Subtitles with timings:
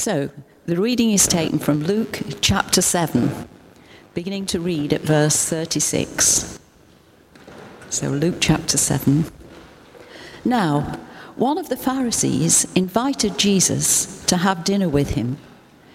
[0.00, 0.30] So,
[0.64, 3.46] the reading is taken from Luke chapter 7,
[4.14, 6.58] beginning to read at verse 36.
[7.90, 9.26] So, Luke chapter 7.
[10.42, 10.98] Now,
[11.36, 15.36] one of the Pharisees invited Jesus to have dinner with him.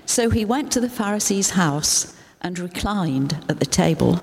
[0.05, 4.21] So he went to the Pharisee's house and reclined at the table.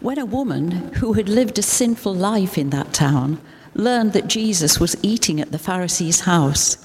[0.00, 3.40] When a woman who had lived a sinful life in that town
[3.72, 6.84] learned that Jesus was eating at the Pharisee's house,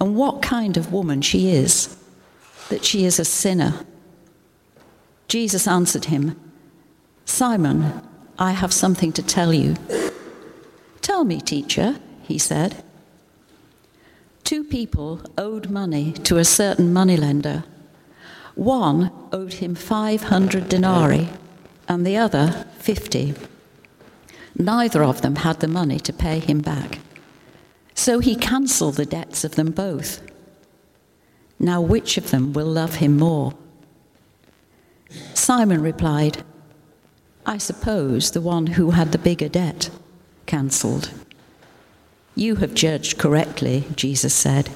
[0.00, 1.96] and what kind of woman she is,
[2.70, 3.84] that she is a sinner.
[5.28, 6.40] Jesus answered him,
[7.24, 8.02] Simon,
[8.38, 9.76] I have something to tell you.
[11.02, 12.82] Tell me, teacher, he said.
[14.42, 17.64] Two people owed money to a certain moneylender.
[18.54, 21.28] One owed him 500 denarii
[21.86, 23.34] and the other 50.
[24.56, 26.98] Neither of them had the money to pay him back.
[28.00, 30.22] So he cancelled the debts of them both.
[31.58, 33.52] Now, which of them will love him more?
[35.34, 36.42] Simon replied,
[37.44, 39.90] I suppose the one who had the bigger debt
[40.46, 41.10] cancelled.
[42.34, 44.70] You have judged correctly, Jesus said.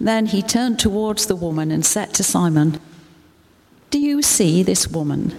[0.00, 2.80] Then he turned towards the woman and said to Simon,
[3.92, 5.36] Do you see this woman?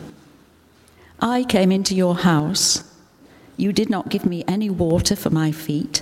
[1.20, 2.89] I came into your house.
[3.58, 6.02] You did not give me any water for my feet,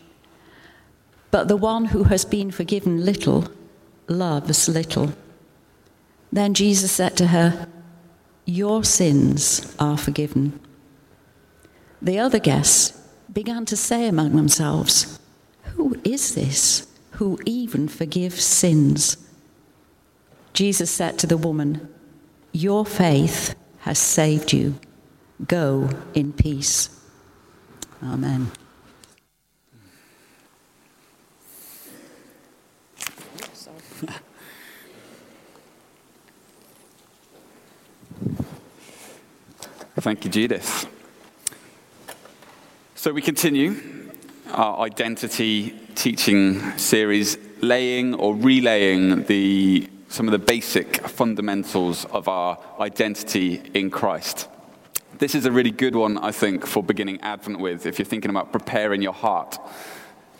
[1.31, 3.47] But the one who has been forgiven little
[4.07, 5.13] loves little.
[6.31, 7.67] Then Jesus said to her,
[8.45, 10.59] Your sins are forgiven.
[12.01, 12.97] The other guests
[13.31, 15.19] began to say among themselves,
[15.75, 16.87] Who is this?
[17.21, 19.15] who even forgives sins.
[20.53, 21.87] Jesus said to the woman,
[22.51, 24.73] Your faith has saved you.
[25.47, 26.89] Go in peace.
[28.01, 28.51] Amen.
[39.99, 40.87] Thank you, Judith.
[42.95, 44.09] So we continue
[44.51, 52.57] our identity teaching series, laying or relaying the, some of the basic fundamentals of our
[52.79, 54.47] identity in Christ.
[55.19, 58.31] This is a really good one, I think, for beginning Advent with, if you're thinking
[58.31, 59.59] about preparing your heart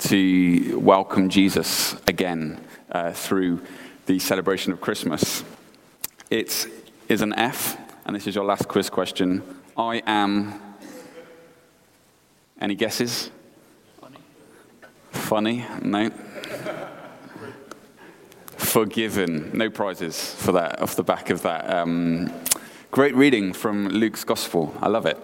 [0.01, 2.59] to welcome Jesus again
[2.91, 3.62] uh, through
[4.07, 5.44] the celebration of Christmas.
[6.31, 6.67] It
[7.07, 9.44] is an F, and this is your last quiz question.
[9.78, 10.59] I am.
[12.59, 13.29] Any guesses?
[14.00, 14.17] Funny?
[15.11, 15.66] Funny?
[15.84, 16.09] No.
[18.57, 19.51] Forgiven.
[19.53, 21.69] No prizes for that off the back of that.
[21.69, 22.31] Um,
[22.90, 24.75] great reading from Luke's Gospel.
[24.81, 25.17] I love it.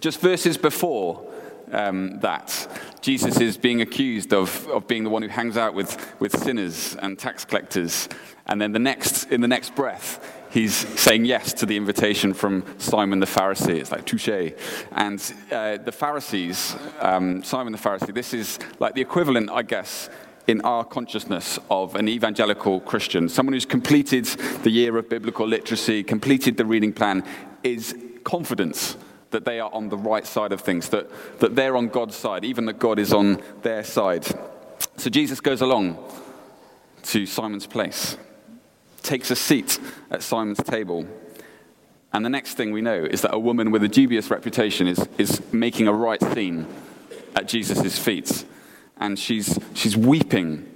[0.00, 1.26] Just verses before
[1.76, 2.68] um, that,
[3.02, 6.96] Jesus is being accused of, of being the one who hangs out with, with sinners
[6.96, 8.08] and tax collectors.
[8.46, 10.18] And then the next, in the next breath,
[10.50, 13.78] he's saying yes to the invitation from Simon the Pharisee.
[13.80, 14.54] It's like touche.
[14.92, 20.08] And uh, the Pharisees, um, Simon the Pharisee, this is like the equivalent, I guess,
[20.46, 23.28] in our consciousness of an evangelical Christian.
[23.28, 24.24] Someone who's completed
[24.64, 27.24] the year of biblical literacy, completed the reading plan,
[27.62, 27.94] is
[28.24, 28.96] confidence
[29.30, 32.44] that they are on the right side of things, that, that they're on God's side,
[32.44, 34.26] even that God is on their side.
[34.96, 35.98] So Jesus goes along
[37.04, 38.16] to Simon's place
[39.06, 39.78] takes a seat
[40.10, 41.06] at Simon's table.
[42.12, 45.06] And the next thing we know is that a woman with a dubious reputation is,
[45.16, 46.66] is making a right scene
[47.34, 48.44] at Jesus' feet.
[48.98, 50.72] And she's, she's weeping.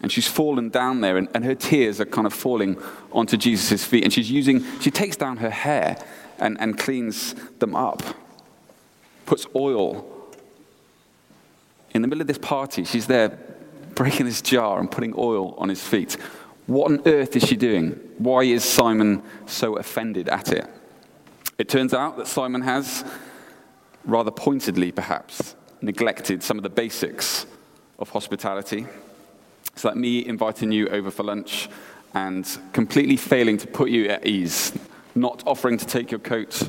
[0.00, 2.76] And she's fallen down there, and, and her tears are kind of falling
[3.10, 4.04] onto Jesus' feet.
[4.04, 5.96] And she's using, she takes down her hair
[6.38, 8.02] and, and cleans them up,
[9.26, 10.04] puts oil.
[11.92, 13.38] In the middle of this party, she's there
[13.94, 16.16] breaking this jar and putting oil on his feet
[16.66, 17.90] What on earth is she doing?
[18.18, 20.66] Why is Simon so offended at it?
[21.58, 23.04] It turns out that Simon has,
[24.04, 27.46] rather pointedly perhaps, neglected some of the basics
[27.98, 28.86] of hospitality.
[29.74, 31.68] It's like me inviting you over for lunch
[32.14, 34.72] and completely failing to put you at ease,
[35.14, 36.68] not offering to take your coat,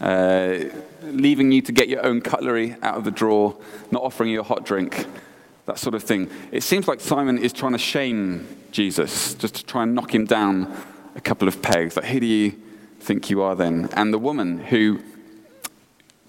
[0.00, 0.58] uh,
[1.02, 3.56] leaving you to get your own cutlery out of the drawer,
[3.90, 5.06] not offering you a hot drink,
[5.66, 6.30] that sort of thing.
[6.52, 10.24] It seems like Simon is trying to shame Jesus, just to try and knock him
[10.24, 10.76] down
[11.14, 11.96] a couple of pegs.
[11.96, 12.52] Like, who do you
[13.00, 13.88] think you are then?
[13.92, 15.00] And the woman who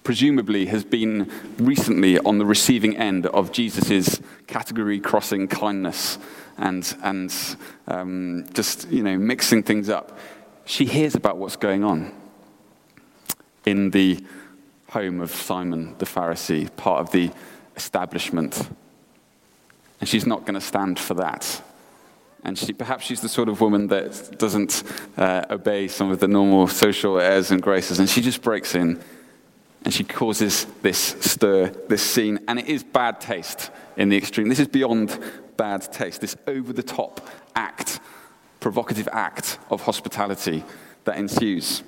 [0.04, 6.20] presumably has been recently on the receiving end of Jesus' category crossing kindness
[6.58, 7.34] and, and
[7.88, 10.18] um, just, you know, mixing things up.
[10.66, 12.12] She hears about what's going on
[13.66, 14.24] in the
[14.90, 17.32] home of Simon the Pharisee, part of the
[17.76, 18.70] establishment.
[20.00, 21.62] And she's not going to stand for that.
[22.44, 24.84] And she, perhaps she's the sort of woman that doesn't
[25.18, 29.02] uh, obey some of the normal social airs and graces, and she just breaks in
[29.84, 34.50] and she causes this stir, this scene, and it is bad taste in the extreme.
[34.50, 35.18] This is beyond
[35.58, 38.00] bad taste, this over the top act,
[38.66, 40.64] provocative act of hospitality
[41.04, 41.84] that ensues.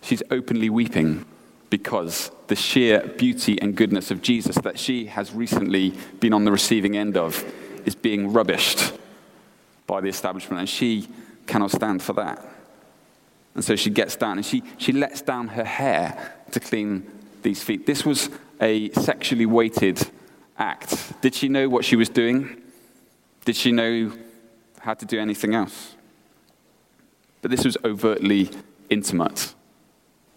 [0.00, 1.24] She's openly weeping
[1.70, 6.52] because the sheer beauty and goodness of Jesus that she has recently been on the
[6.52, 7.44] receiving end of
[7.84, 8.96] is being rubbished
[9.88, 11.08] by the establishment, and she
[11.48, 12.40] cannot stand for that.
[13.56, 17.04] And so she gets down and she, she lets down her hair to clean
[17.42, 17.86] these feet.
[17.86, 18.30] This was
[18.60, 20.00] a sexually weighted
[20.56, 21.20] act.
[21.22, 22.62] Did she know what she was doing?
[23.44, 24.12] Did she know
[24.80, 25.94] how to do anything else?
[27.42, 28.50] But this was overtly
[28.90, 29.54] intimate.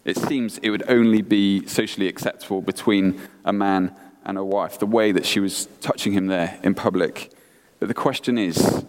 [0.04, 3.94] It seems it would only be socially acceptable between a man
[4.24, 7.32] and a wife, the way that she was touching him there in public.
[7.78, 8.84] But the question is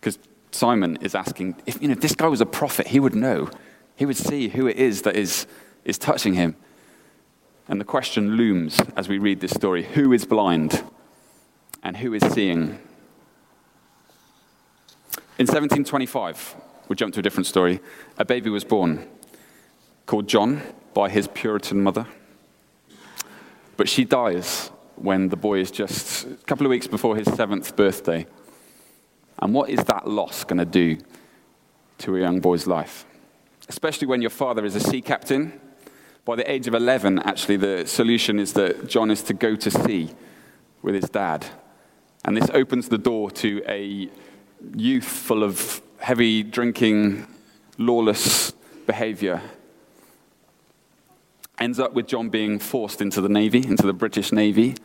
[0.00, 0.18] because
[0.50, 3.50] Simon is asking, if, you know, if this guy was a prophet, he would know.
[3.96, 5.46] He would see who it is that is,
[5.84, 6.56] is touching him.
[7.68, 10.82] And the question looms as we read this story who is blind
[11.82, 12.80] and who is seeing?
[15.40, 16.54] In 1725,
[16.88, 17.80] we jump to a different story,
[18.18, 19.08] a baby was born
[20.04, 20.60] called John
[20.92, 22.06] by his Puritan mother.
[23.78, 27.74] But she dies when the boy is just a couple of weeks before his seventh
[27.74, 28.26] birthday.
[29.38, 30.98] And what is that loss going to do
[32.00, 33.06] to a young boy's life?
[33.66, 35.58] Especially when your father is a sea captain.
[36.26, 39.70] By the age of 11, actually, the solution is that John is to go to
[39.70, 40.10] sea
[40.82, 41.46] with his dad.
[42.26, 44.10] And this opens the door to a
[44.74, 47.26] youth full of heavy drinking,
[47.78, 48.52] lawless
[48.86, 49.40] behavior.
[51.58, 54.76] Ends up with John being forced into the Navy, into the British Navy.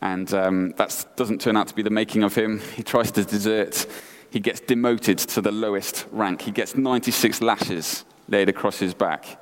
[0.00, 2.60] And um, that doesn't turn out to be the making of him.
[2.74, 3.86] He tries to desert.
[4.30, 6.42] He gets demoted to the lowest rank.
[6.42, 9.40] He gets 96 lashes laid across his back.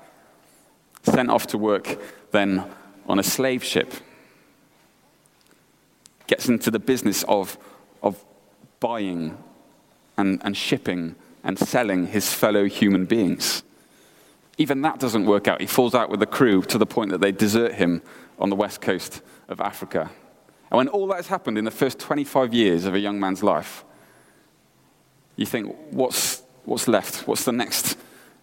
[1.03, 1.99] Sent off to work
[2.31, 2.65] then
[3.07, 3.93] on a slave ship.
[6.27, 7.57] Gets into the business of,
[8.03, 8.23] of
[8.81, 9.37] buying
[10.21, 13.63] and, and shipping and selling his fellow human beings.
[14.59, 15.61] Even that doesn't work out.
[15.61, 18.03] He falls out with the crew to the point that they desert him
[18.39, 20.11] on the west coast of Africa.
[20.71, 23.43] And when all that has happened in the first 25 years of a young man's
[23.43, 23.85] life,
[25.37, 27.27] you think, what's, what's left?
[27.27, 27.97] What's the next?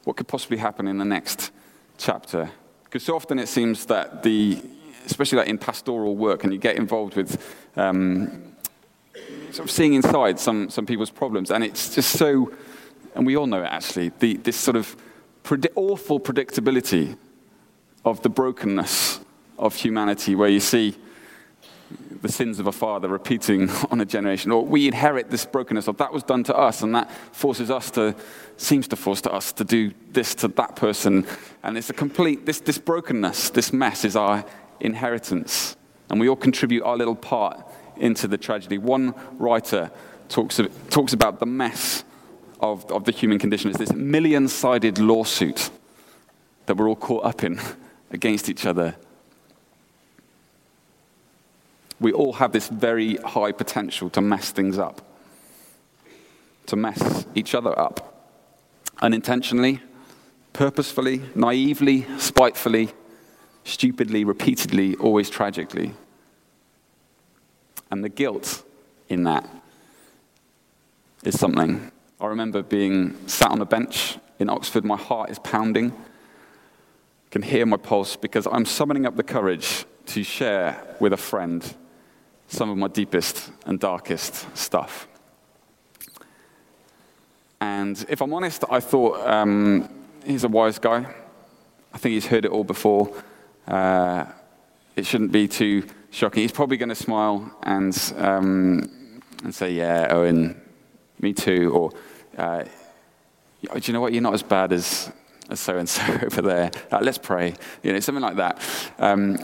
[0.03, 1.51] What could possibly happen in the next
[1.97, 2.49] chapter?
[2.85, 4.61] Because so often it seems that the,
[5.05, 8.55] especially like in pastoral work, and you get involved with um,
[9.51, 12.51] sort of seeing inside some, some people's problems, and it's just so,
[13.15, 14.95] and we all know it actually, the, this sort of
[15.75, 17.17] awful predictability
[18.03, 19.19] of the brokenness
[19.57, 20.95] of humanity, where you see
[22.21, 25.93] the sins of a father repeating on a generation, or we inherit this brokenness, or
[25.93, 28.15] that was done to us, and that forces us to,
[28.57, 31.25] seems to force to us to do this to that person.
[31.63, 34.45] And it's a complete, this, this brokenness, this mess is our
[34.79, 35.75] inheritance.
[36.09, 37.65] And we all contribute our little part
[37.99, 38.77] into the tragedy.
[38.77, 39.91] One writer
[40.29, 42.03] talks, of, talks about the mess
[42.59, 45.69] of, of the human condition as this million sided lawsuit
[46.65, 47.59] that we're all caught up in
[48.11, 48.95] against each other
[51.99, 55.01] we all have this very high potential to mess things up,
[56.67, 58.13] to mess each other up.
[59.01, 59.81] Unintentionally,
[60.53, 62.89] purposefully, naively, spitefully,
[63.63, 65.93] stupidly, repeatedly, always tragically.
[67.89, 68.63] And the guilt
[69.09, 69.47] in that
[71.23, 71.91] is something.
[72.19, 75.91] I remember being sat on a bench in Oxford, my heart is pounding.
[75.91, 81.17] I can hear my pulse because I'm summoning up the courage to share with a
[81.17, 81.75] friend
[82.47, 85.07] some of my deepest and darkest stuff.
[87.59, 89.89] And if I'm honest, I thought um,
[90.25, 91.13] he's a wise guy.
[91.93, 93.11] I think he's heard it all before.
[93.67, 94.25] Uh,
[94.95, 96.41] it shouldn't be too shocking.
[96.41, 100.61] He's probably going to smile and, um, and say, Yeah, Owen,
[101.19, 101.71] me too.
[101.73, 101.91] Or,
[102.37, 102.63] uh,
[103.61, 104.13] do you know what?
[104.13, 105.11] You're not as bad as
[105.55, 106.71] so and so over there.
[106.91, 107.53] Uh, let's pray.
[107.83, 108.61] You know, something like that.
[108.99, 109.37] Um,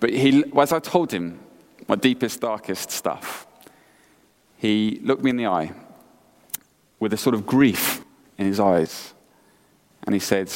[0.00, 1.40] but he, as I told him
[1.88, 3.46] my deepest, darkest stuff,
[4.56, 5.72] he looked me in the eye
[7.00, 8.04] with a sort of grief
[8.38, 9.14] in his eyes.
[10.04, 10.52] And he said,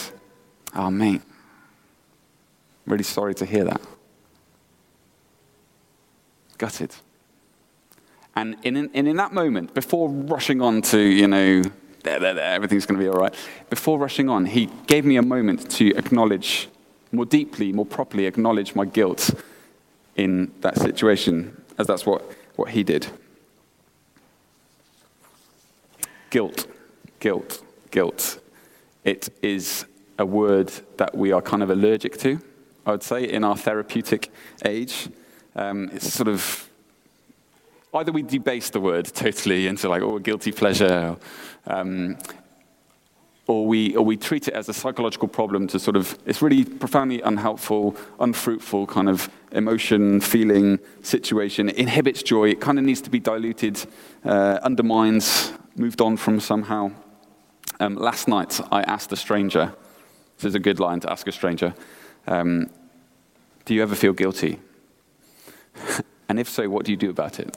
[0.74, 1.22] Oh, mate,
[2.86, 3.80] I'm really sorry to hear that.
[6.58, 6.94] Gutted.
[8.34, 11.62] And in, in, in that moment, before rushing on to, you know,
[12.02, 13.34] there, there, there, everything's going to be all right,
[13.70, 16.68] before rushing on, he gave me a moment to acknowledge
[17.12, 19.30] more deeply, more properly acknowledge my guilt
[20.16, 23.06] in that situation, as that's what, what he did.
[26.30, 26.66] Guilt,
[27.20, 28.38] guilt, guilt.
[29.04, 29.86] It is
[30.18, 32.40] a word that we are kind of allergic to,
[32.84, 34.30] I would say, in our therapeutic
[34.64, 35.08] age.
[35.56, 36.68] Um, it's sort of
[37.94, 41.16] either we debase the word totally into like, oh, guilty pleasure,
[41.66, 42.18] um,
[43.46, 46.64] or we, or we treat it as a psychological problem to sort of, it's really
[46.64, 51.70] profoundly unhelpful, unfruitful kind of emotion, feeling, situation.
[51.70, 52.50] It inhibits joy.
[52.50, 53.82] It kind of needs to be diluted,
[54.24, 56.90] uh, undermines, moved on from somehow.
[57.80, 59.72] Um, last night, I asked a stranger,
[60.36, 61.74] this is a good line to ask a stranger,
[62.26, 62.68] um,
[63.64, 64.58] do you ever feel guilty?
[66.28, 67.56] And if so, what do you do about it?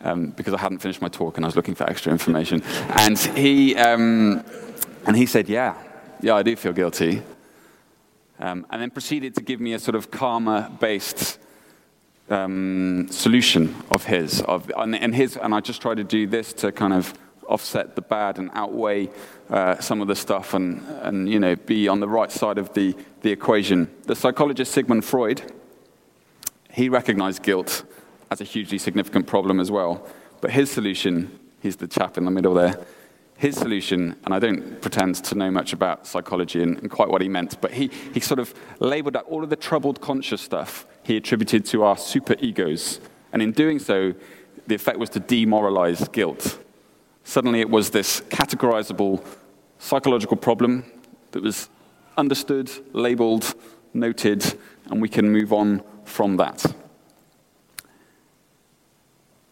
[0.00, 2.62] Um, because I hadn't finished my talk and I was looking for extra information.
[2.88, 4.44] And he, um,
[5.06, 5.76] and he said, Yeah,
[6.20, 7.22] yeah, I do feel guilty.
[8.40, 11.38] Um, and then proceeded to give me a sort of karma based
[12.28, 14.42] um, solution of his.
[14.42, 15.36] Of, and, and, his.
[15.36, 17.14] and I just tried to do this to kind of
[17.48, 19.10] offset the bad and outweigh
[19.48, 22.74] uh, some of the stuff and, and you know, be on the right side of
[22.74, 23.90] the, the equation.
[24.04, 25.42] The psychologist Sigmund Freud,
[26.78, 27.82] he recognized guilt
[28.30, 30.06] as a hugely significant problem as well.
[30.40, 32.78] But his solution, he's the chap in the middle there,
[33.36, 37.20] his solution, and I don't pretend to know much about psychology and, and, quite what
[37.20, 40.86] he meant, but he, he sort of labeled out all of the troubled conscious stuff
[41.02, 43.00] he attributed to our super egos.
[43.32, 44.14] And in doing so,
[44.68, 46.62] the effect was to demoralize guilt.
[47.24, 49.24] Suddenly it was this categorizable
[49.80, 50.84] psychological problem
[51.32, 51.70] that was
[52.16, 53.52] understood, labeled,
[53.94, 54.56] noted,
[54.86, 56.64] and we can move on from that.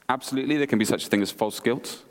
[0.08, 2.02] Absolutely, there can be such a thing as false guilt.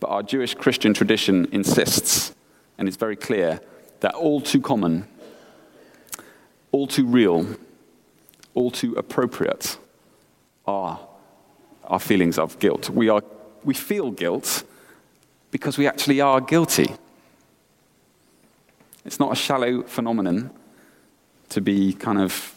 [0.00, 2.34] But our Jewish Christian tradition insists,
[2.78, 3.60] and it's very clear,
[4.00, 5.06] that all too common,
[6.72, 7.46] all too real,
[8.54, 9.78] all too appropriate
[10.66, 10.98] are
[11.84, 12.90] our feelings of guilt.
[12.90, 13.22] We, are,
[13.64, 14.64] we feel guilt
[15.50, 16.96] because we actually are guilty.
[19.04, 20.50] It's not a shallow phenomenon
[21.50, 22.51] to be kind of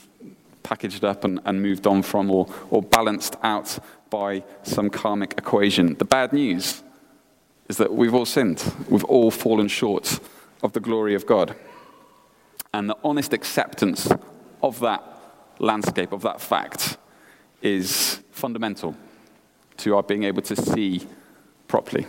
[0.65, 3.77] packaged up and, and moved on from or, or balanced out
[4.09, 5.93] by some karmic equation.
[5.95, 6.81] The bad news
[7.69, 8.73] is that we've all sinned.
[8.89, 10.19] We've all fallen short
[10.63, 11.55] of the glory of God.
[12.73, 14.09] And the honest acceptance
[14.61, 15.03] of that
[15.59, 16.97] landscape, of that fact,
[17.61, 18.95] is fundamental
[19.77, 21.07] to our being able to see
[21.67, 22.07] properly.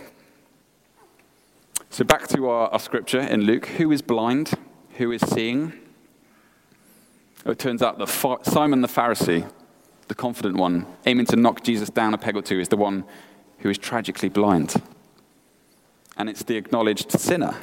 [1.91, 4.53] So, back to our, our scripture in Luke who is blind?
[4.99, 5.73] Who is seeing?
[7.47, 8.09] It turns out that
[8.43, 9.51] Simon the Pharisee,
[10.09, 13.05] the confident one, aiming to knock Jesus down a peg or two, is the one
[13.59, 14.75] who is tragically blind
[16.17, 17.55] and it's the acknowledged sinner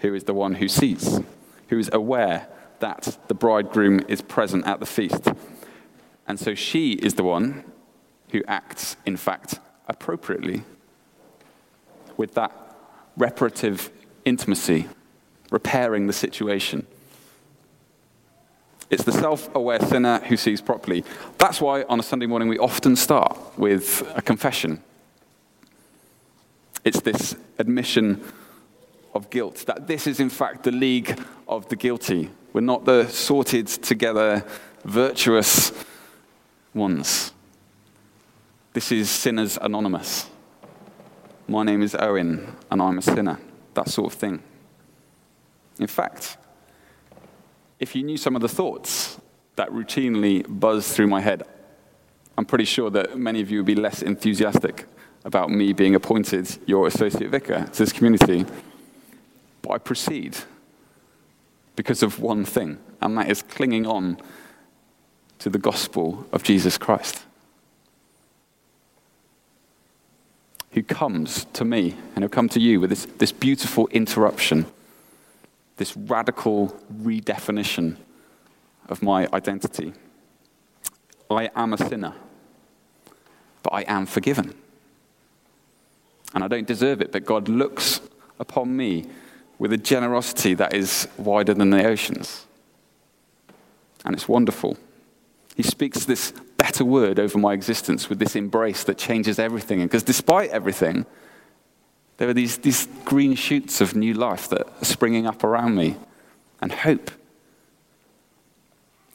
[0.00, 1.20] who is the one who sees,
[1.68, 2.46] who is aware
[2.80, 5.28] that the bridegroom is present at the feast.
[6.28, 7.64] And so she is the one
[8.30, 10.64] who acts, in fact, appropriately
[12.16, 12.52] with that
[13.16, 13.90] reparative
[14.24, 14.86] intimacy,
[15.50, 16.86] repairing the situation.
[18.90, 21.04] It's the self aware sinner who sees properly.
[21.38, 24.82] That's why on a Sunday morning we often start with a confession
[26.86, 28.22] it's this admission
[29.12, 32.30] of guilt, that this is in fact the league of the guilty.
[32.52, 34.44] We're not the sorted together,
[34.84, 35.72] virtuous
[36.72, 37.32] ones.
[38.72, 40.30] This is Sinners Anonymous.
[41.48, 43.40] My name is Owen, and I'm a sinner.
[43.74, 44.40] That sort of thing.
[45.80, 46.36] In fact,
[47.78, 49.20] if you knew some of the thoughts
[49.56, 51.44] that routinely buzz through my head,
[52.38, 54.86] I'm pretty sure that many of you would be less enthusiastic
[55.24, 58.44] about me being appointed your associate vicar to this community.
[59.62, 60.36] But I proceed
[61.74, 64.18] because of one thing, and that is clinging on
[65.38, 67.26] to the gospel of Jesus Christ.
[70.76, 74.66] who comes to me and he'll come to you with this, this beautiful interruption,
[75.76, 76.68] this radical
[77.02, 77.96] redefinition
[78.88, 79.92] of my identity.
[81.30, 82.14] I am a sinner,
[83.62, 84.54] but I am forgiven.
[86.34, 88.00] And I don't deserve it, but God looks
[88.38, 89.06] upon me
[89.58, 92.46] with a generosity that is wider than the oceans.
[94.04, 94.76] And it's wonderful.
[95.56, 99.82] He speaks this better word over my existence with this embrace that changes everything.
[99.82, 101.06] Because despite everything,
[102.16, 105.96] there are these, these green shoots of new life that are springing up around me
[106.60, 107.10] and hope.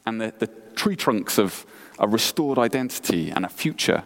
[0.05, 1.65] And the, the tree trunks of
[1.99, 4.03] a restored identity and a future,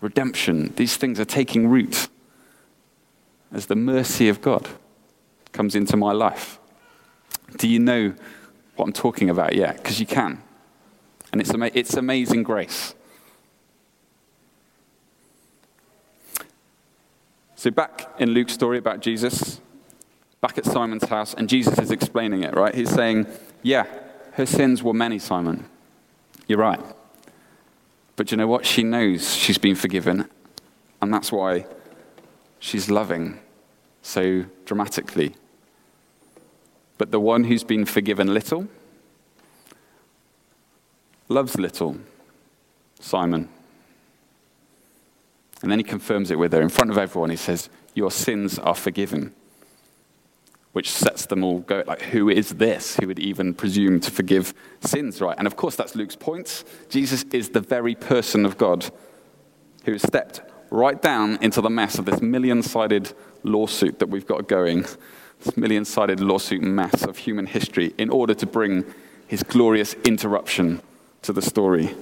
[0.00, 2.08] redemption, these things are taking root
[3.52, 4.68] as the mercy of God
[5.52, 6.58] comes into my life.
[7.58, 8.14] Do you know
[8.76, 9.76] what I'm talking about yet?
[9.76, 10.42] Because you can.
[11.30, 12.94] And it's, ama- it's amazing grace.
[17.62, 19.60] So, back in Luke's story about Jesus,
[20.40, 22.74] back at Simon's house, and Jesus is explaining it, right?
[22.74, 23.28] He's saying,
[23.62, 23.86] Yeah,
[24.32, 25.66] her sins were many, Simon.
[26.48, 26.80] You're right.
[28.16, 28.66] But you know what?
[28.66, 30.28] She knows she's been forgiven,
[31.00, 31.66] and that's why
[32.58, 33.38] she's loving
[34.02, 35.36] so dramatically.
[36.98, 38.66] But the one who's been forgiven little
[41.28, 41.98] loves little,
[42.98, 43.48] Simon.
[45.62, 47.30] And then he confirms it with her in front of everyone.
[47.30, 49.32] He says, Your sins are forgiven.
[50.72, 54.54] Which sets them all go like, who is this who would even presume to forgive
[54.80, 55.36] sins, right?
[55.36, 56.64] And of course, that's Luke's point.
[56.88, 58.90] Jesus is the very person of God
[59.84, 60.40] who has stepped
[60.70, 64.86] right down into the mess of this million sided lawsuit that we've got going,
[65.42, 68.84] this million sided lawsuit mess of human history, in order to bring
[69.26, 70.80] his glorious interruption
[71.20, 71.94] to the story,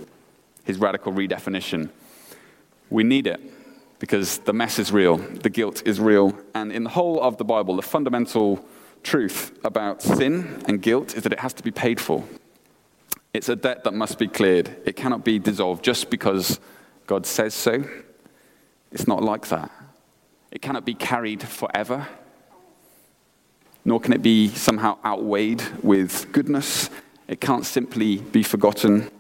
[0.64, 1.90] his radical redefinition.
[2.91, 3.41] We need it
[4.01, 7.45] because the mess is real, the guilt is real, and in the whole of the
[7.45, 8.65] Bible, the fundamental
[9.03, 12.25] truth about sin and guilt is that it has to be paid for.
[13.33, 14.76] It's a debt that must be cleared.
[14.85, 16.59] It cannot be dissolved just because
[17.07, 17.85] God says so.
[18.91, 19.71] It's not like that.
[20.50, 22.09] It cannot be carried forever,
[23.85, 26.91] nor can it be somehow outweighed with goodness.
[27.29, 29.11] It can't simply be forgotten.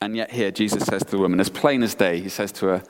[0.00, 2.66] And yet, here, Jesus says to the woman, as plain as day, he says to
[2.66, 2.82] her,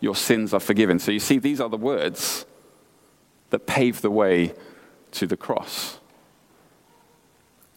[0.00, 0.98] Your sins are forgiven.
[0.98, 2.46] So you see, these are the words
[3.50, 4.54] that pave the way
[5.12, 6.00] to the cross.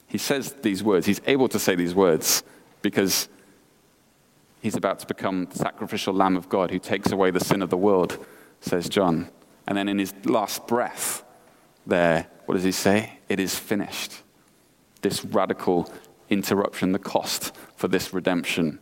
[0.07, 2.43] He says these words, he's able to say these words
[2.81, 3.27] because
[4.61, 7.69] he's about to become the sacrificial Lamb of God who takes away the sin of
[7.69, 8.25] the world,
[8.61, 9.29] says John.
[9.67, 11.23] And then in his last breath,
[11.85, 13.19] there, what does he say?
[13.27, 14.13] It is finished.
[15.01, 15.91] This radical
[16.29, 18.79] interruption, the cost for this redemption,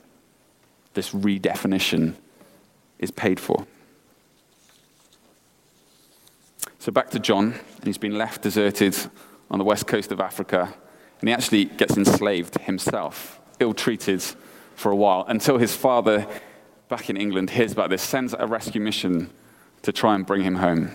[0.93, 2.15] this redefinition,
[2.97, 3.67] is paid for.
[6.79, 8.95] So back to John, and he's been left deserted
[9.51, 10.73] on the west coast of Africa,
[11.19, 14.23] and he actually gets enslaved himself, ill treated
[14.75, 16.25] for a while, until his father,
[16.87, 19.29] back in England, hears about this, sends a rescue mission
[19.81, 20.91] to try and bring him home.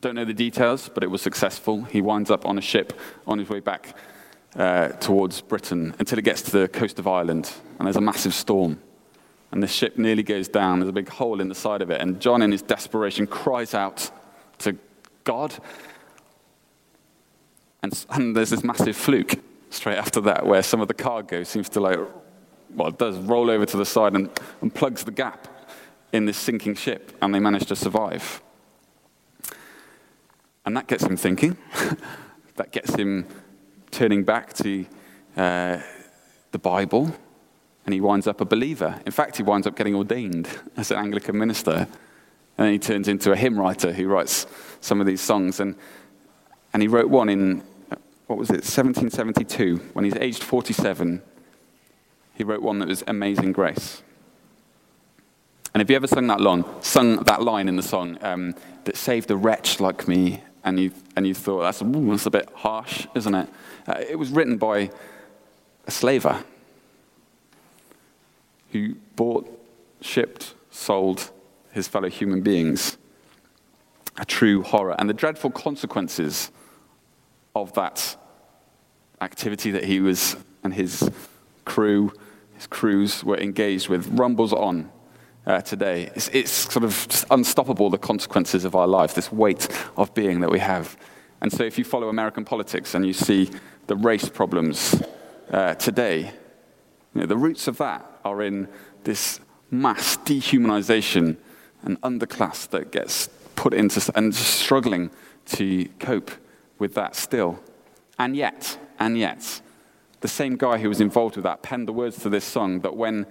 [0.00, 1.84] Don't know the details, but it was successful.
[1.84, 3.94] He winds up on a ship on his way back
[4.56, 8.34] uh, towards Britain until it gets to the coast of Ireland, and there's a massive
[8.34, 8.80] storm.
[9.52, 10.80] And the ship nearly goes down.
[10.80, 12.00] There's a big hole in the side of it.
[12.00, 14.10] And John, in his desperation, cries out
[14.58, 14.76] to
[15.24, 15.54] God.
[17.82, 19.36] And, and there's this massive fluke
[19.70, 21.98] straight after that where some of the cargo seems to, like,
[22.74, 24.28] well, it does roll over to the side and,
[24.60, 25.46] and plugs the gap
[26.12, 27.16] in this sinking ship.
[27.22, 28.42] And they manage to survive.
[30.64, 31.56] And that gets him thinking.
[32.56, 33.26] that gets him
[33.90, 34.86] turning back to
[35.36, 35.78] uh,
[36.52, 37.14] the Bible,
[37.84, 39.00] and he winds up a believer.
[39.06, 41.86] In fact, he winds up getting ordained as an Anglican minister.
[42.58, 44.46] And then he turns into a hymn writer who writes
[44.80, 45.60] some of these songs.
[45.60, 45.76] And,
[46.72, 47.62] and he wrote one in,
[48.26, 51.22] what was it, 1772, when he's aged 47.
[52.34, 54.02] He wrote one that was Amazing Grace.
[55.74, 58.96] And have you ever sung that, long, sung that line in the song um, that
[58.96, 60.42] saved a wretch like me?
[60.66, 63.48] And you, and you thought, that's, ooh, that's a bit harsh, isn't it?
[63.86, 64.90] Uh, it was written by
[65.86, 66.42] a slaver
[68.72, 69.48] who bought,
[70.00, 71.30] shipped, sold
[71.70, 72.98] his fellow human beings.
[74.18, 74.96] A true horror.
[74.98, 76.50] And the dreadful consequences
[77.54, 78.16] of that
[79.20, 81.08] activity that he was and his
[81.64, 82.12] crew,
[82.54, 84.90] his crews were engaged with, rumbles on
[85.46, 86.10] uh, today.
[86.14, 90.50] It's, it's, sort of unstoppable, the consequences of our lives, this weight of being that
[90.50, 90.96] we have.
[91.40, 93.50] And so, if you follow American politics and you see
[93.86, 95.02] the race problems
[95.50, 96.32] uh, today,
[97.14, 98.68] you know, the roots of that are in
[99.04, 101.36] this mass dehumanization
[101.82, 105.10] and underclass that gets put into and struggling
[105.46, 106.30] to cope
[106.78, 107.60] with that still.
[108.18, 109.60] And yet, and yet,
[110.20, 112.96] the same guy who was involved with that penned the words to this song that
[112.96, 113.26] when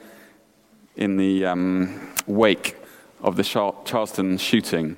[0.96, 2.78] in the um, wake
[3.22, 4.98] of the Charleston shooting,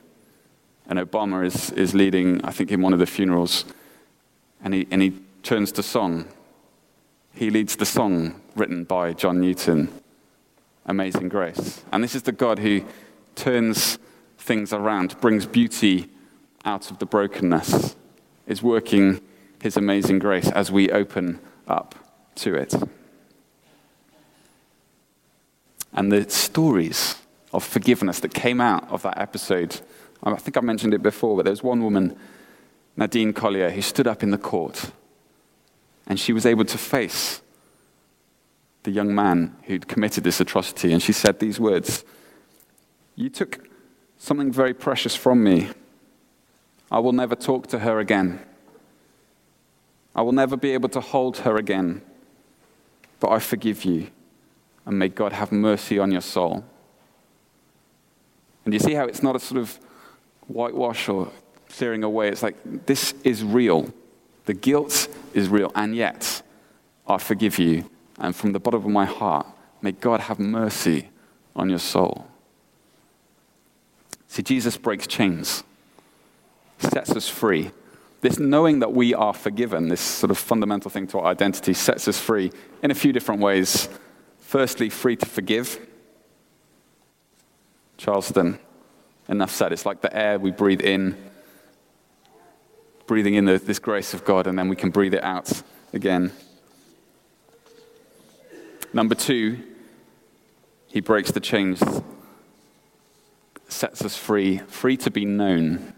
[0.87, 3.65] and Obama is, is leading, I think, in one of the funerals,
[4.63, 6.25] and he, and he turns to song.
[7.33, 9.91] He leads the song written by John Newton,
[10.85, 11.83] Amazing Grace.
[11.91, 12.83] And this is the God who
[13.35, 13.99] turns
[14.37, 16.09] things around, brings beauty
[16.65, 17.95] out of the brokenness,
[18.47, 19.21] is working
[19.61, 21.95] his amazing grace as we open up
[22.35, 22.73] to it.
[25.97, 27.15] And the stories
[27.51, 29.81] of forgiveness that came out of that episode,
[30.23, 32.15] I think I mentioned it before, but there was one woman,
[32.95, 34.91] Nadine Collier, who stood up in the court
[36.05, 37.41] and she was able to face
[38.83, 40.93] the young man who'd committed this atrocity.
[40.93, 42.05] And she said these words
[43.15, 43.67] You took
[44.19, 45.69] something very precious from me.
[46.91, 48.39] I will never talk to her again.
[50.15, 52.03] I will never be able to hold her again.
[53.19, 54.07] But I forgive you,
[54.87, 56.63] and may God have mercy on your soul.
[58.63, 59.77] And you see how it's not a sort of
[60.47, 61.29] whitewash or
[61.69, 62.29] clearing away.
[62.29, 63.93] It's like, this is real.
[64.45, 66.41] The guilt is real, and yet
[67.05, 67.89] I forgive you.
[68.17, 69.45] And from the bottom of my heart,
[69.81, 71.09] may God have mercy
[71.53, 72.25] on your soul.
[74.29, 75.65] See, Jesus breaks chains,
[76.79, 77.71] sets us free.
[78.21, 82.07] This knowing that we are forgiven, this sort of fundamental thing to our identity, sets
[82.07, 83.89] us free in a few different ways.
[84.47, 85.77] Firstly, free to forgive.
[87.97, 88.57] Charleston,
[89.27, 89.73] enough said.
[89.73, 91.17] It's like the air we breathe in,
[93.07, 96.31] breathing in the, this grace of God, and then we can breathe it out again.
[98.93, 99.59] Number two,
[100.87, 101.83] he breaks the chains,
[103.67, 105.93] sets us free, free to be known.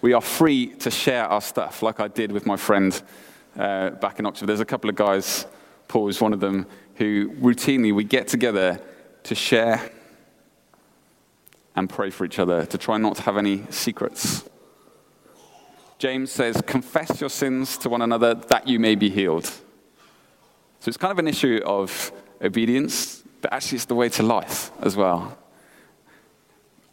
[0.00, 2.98] We are free to share our stuff, like I did with my friend
[3.58, 4.46] uh, back in Oxford.
[4.46, 5.44] There's a couple of guys,
[5.86, 6.66] Paul is one of them,
[6.96, 8.80] who routinely we get together
[9.24, 9.90] to share
[11.74, 14.48] and pray for each other, to try not to have any secrets.
[15.98, 19.46] James says, Confess your sins to one another that you may be healed.
[20.80, 24.70] So it's kind of an issue of obedience, but actually it's the way to life
[24.80, 25.36] as well.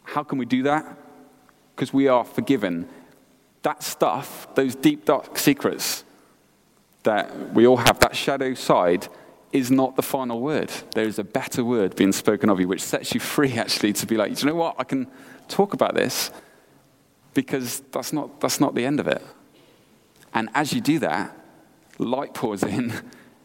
[0.02, 0.98] How can we do that?
[1.74, 2.88] Because we are forgiven.
[3.62, 6.04] That stuff, those deep, dark secrets
[7.04, 9.08] that we all have, that shadow side,
[9.54, 10.70] is not the final word.
[10.94, 14.06] There is a better word being spoken of you, which sets you free actually to
[14.06, 14.74] be like, do you know what?
[14.78, 15.06] I can
[15.48, 16.30] talk about this
[17.32, 19.22] because that's not, that's not the end of it.
[20.34, 21.36] And as you do that,
[21.98, 22.92] light pours in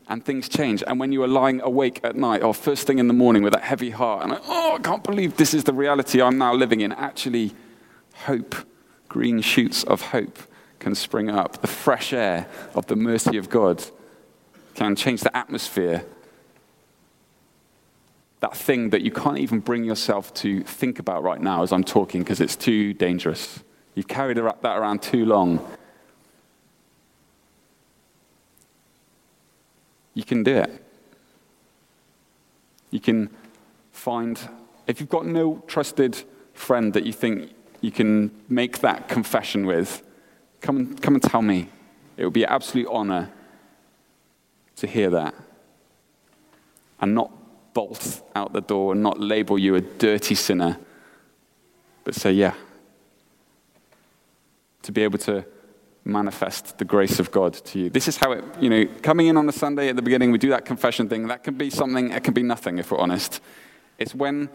[0.07, 0.83] and things change.
[0.87, 3.53] And when you are lying awake at night or first thing in the morning with
[3.53, 6.55] that heavy heart and like, oh, I can't believe this is the reality I'm now
[6.55, 7.53] living in, actually,
[8.25, 8.55] hope,
[9.07, 10.39] green shoots of hope
[10.79, 11.61] can spring up.
[11.61, 13.85] The fresh air of the mercy of God
[14.79, 16.05] can change the atmosphere.
[18.39, 21.83] That thing that you can't even bring yourself to think about right now as I'm
[21.83, 23.59] talking because it's too dangerous.
[23.93, 25.59] You've carried that around too long.
[30.13, 30.71] You can do it.
[32.89, 33.29] You can
[33.91, 34.39] find,
[34.87, 40.03] if you've got no trusted friend that you think you can make that confession with,
[40.61, 41.67] come come and tell me.
[42.15, 43.29] It would be an absolute honor
[44.79, 45.33] to hear that
[46.99, 47.31] and not
[47.73, 50.77] bolt out the door and not label you a dirty sinner,
[52.03, 52.53] but say, yeah,
[54.81, 55.45] to be able to
[56.03, 57.89] manifest the grace of God to you.
[57.89, 60.37] This is how it, you know, coming in on a Sunday at the beginning, we
[60.37, 61.27] do that confession thing.
[61.27, 63.41] That can be something, it can be nothing if we're honest.
[63.97, 64.49] It's when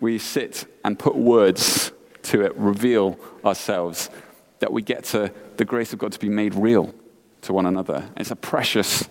[0.00, 1.92] we sit and put words
[2.24, 4.10] to it, reveal ourselves,
[4.58, 6.94] that we get to the grace of God to be made real
[7.42, 8.08] to one another.
[8.16, 9.08] It's a precious,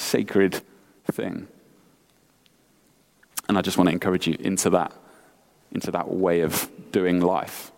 [0.00, 0.60] sacred
[1.10, 1.46] thing.
[3.48, 4.92] And I just want to encourage you into that,
[5.72, 7.72] into that way of doing life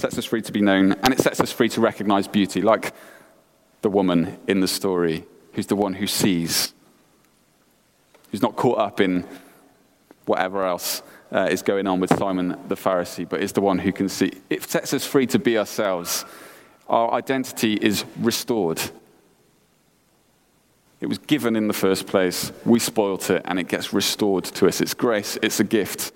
[0.00, 2.92] sets us free to be known, and it sets us free to recognize beauty, like
[3.82, 6.72] the woman in the story who's the one who sees,
[8.30, 9.26] who's not caught up in
[10.26, 13.92] whatever else uh, is going on with Simon the Pharisee, but is the one who
[13.92, 14.32] can see.
[14.48, 16.24] It sets us free to be ourselves.
[16.88, 18.80] Our identity is restored.
[21.00, 22.52] It was given in the first place.
[22.64, 24.80] We spoilt it, and it gets restored to us.
[24.80, 26.12] It's grace, it's a gift.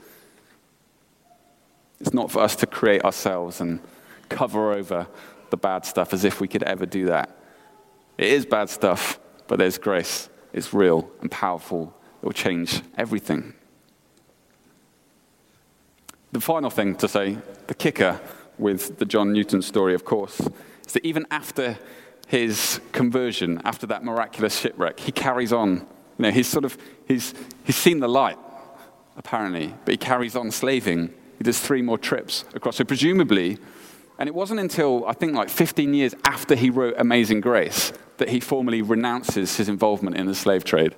[2.00, 3.80] It's not for us to create ourselves and
[4.28, 5.06] cover over
[5.50, 7.34] the bad stuff as if we could ever do that.
[8.18, 9.18] It is bad stuff,
[9.48, 10.28] but there's grace.
[10.52, 13.54] It's real and powerful it will change everything.
[16.32, 18.20] The final thing to say, the kicker
[18.58, 20.40] with the John Newton story, of course,
[20.86, 21.78] is that even after
[22.26, 25.86] his conversion, after that miraculous shipwreck, he carries on.
[26.18, 27.34] You know, he's sort of, he's,
[27.64, 28.38] he's seen the light,
[29.16, 31.12] apparently, but he carries on slaving.
[31.38, 32.76] He does three more trips across.
[32.76, 33.58] So presumably,
[34.18, 38.28] and it wasn't until, I think, like 15 years after he wrote Amazing Grace that
[38.28, 40.94] he formally renounces his involvement in the slave trade.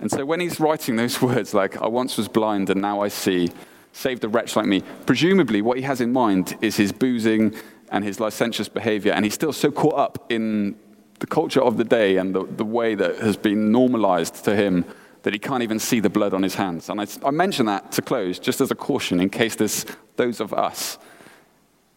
[0.00, 3.08] And so when he's writing those words, like, I once was blind and now I
[3.08, 3.50] see,
[3.92, 7.54] saved a wretch like me, presumably what he has in mind is his boozing
[7.90, 9.12] and his licentious behavior.
[9.12, 10.76] And he's still so caught up in
[11.20, 14.84] the culture of the day and the, the way that has been normalized to him
[15.22, 16.88] that he can't even see the blood on his hands.
[16.88, 19.84] And I, I mention that to close just as a caution in case there's
[20.16, 20.98] those of us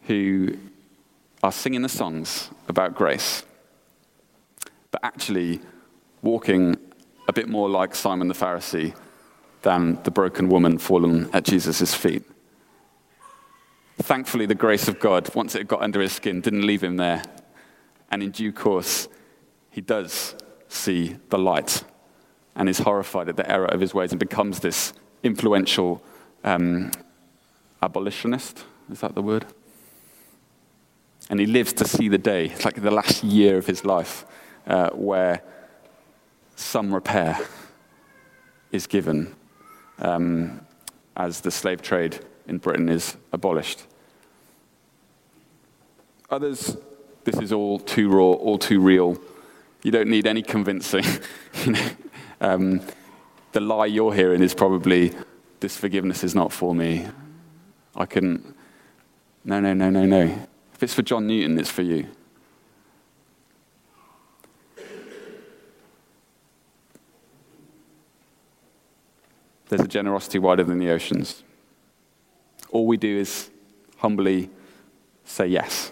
[0.03, 0.57] who
[1.43, 3.43] are singing the songs about grace,
[4.89, 5.59] but actually
[6.21, 6.77] walking
[7.27, 8.95] a bit more like Simon the Pharisee
[9.61, 12.23] than the broken woman fallen at Jesus' feet.
[14.01, 17.23] Thankfully, the grace of God, once it got under his skin, didn't leave him there.
[18.09, 19.07] And in due course,
[19.69, 20.35] he does
[20.67, 21.83] see the light
[22.55, 26.03] and is horrified at the error of his ways and becomes this influential
[26.43, 26.91] um,
[27.81, 28.65] abolitionist.
[28.91, 29.45] Is that the word?
[31.29, 32.47] And he lives to see the day.
[32.47, 34.25] It's like the last year of his life
[34.65, 35.43] uh, where
[36.55, 37.39] some repair
[38.71, 39.35] is given
[39.99, 40.65] um,
[41.15, 43.85] as the slave trade in Britain is abolished.
[46.31, 46.77] Others,
[47.25, 49.19] this is all too raw, all too real.
[49.83, 51.03] You don't need any convincing.
[51.65, 51.89] you know,
[52.39, 52.81] um,
[53.51, 55.13] the lie you're hearing is probably,
[55.59, 57.05] this forgiveness is not for me.
[57.97, 58.55] I couldn't.
[59.43, 60.21] No, no, no, no, no.
[60.73, 62.07] If it's for John Newton, it's for you.
[69.67, 71.43] There's a generosity wider than the oceans.
[72.69, 73.49] All we do is
[73.97, 74.49] humbly
[75.25, 75.91] say yes.